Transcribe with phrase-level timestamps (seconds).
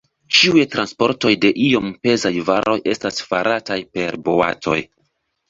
[0.35, 4.81] Ĉiuj transportoj de iom pezaj varoj estas farataj per boatoj.